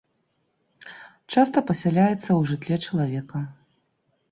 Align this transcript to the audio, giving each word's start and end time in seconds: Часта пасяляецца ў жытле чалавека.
Часта 1.35 1.57
пасяляецца 1.69 2.17
ў 2.17 2.41
жытле 2.55 2.75
чалавека. 2.85 3.47